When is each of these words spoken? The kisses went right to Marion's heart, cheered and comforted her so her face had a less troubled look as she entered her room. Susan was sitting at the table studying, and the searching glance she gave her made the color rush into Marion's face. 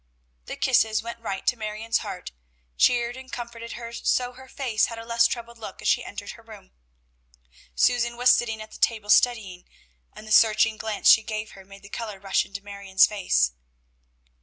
The 0.47 0.55
kisses 0.55 1.03
went 1.03 1.19
right 1.19 1.45
to 1.45 1.55
Marion's 1.55 1.99
heart, 1.99 2.31
cheered 2.75 3.15
and 3.15 3.31
comforted 3.31 3.73
her 3.73 3.93
so 3.93 4.33
her 4.33 4.47
face 4.47 4.87
had 4.87 4.97
a 4.97 5.05
less 5.05 5.27
troubled 5.27 5.59
look 5.59 5.79
as 5.79 5.87
she 5.89 6.03
entered 6.03 6.31
her 6.31 6.41
room. 6.41 6.71
Susan 7.75 8.17
was 8.17 8.31
sitting 8.31 8.63
at 8.63 8.71
the 8.71 8.79
table 8.79 9.11
studying, 9.11 9.63
and 10.13 10.27
the 10.27 10.31
searching 10.31 10.75
glance 10.77 11.07
she 11.07 11.21
gave 11.21 11.51
her 11.51 11.63
made 11.63 11.83
the 11.83 11.87
color 11.89 12.19
rush 12.19 12.47
into 12.47 12.63
Marion's 12.63 13.05
face. 13.05 13.51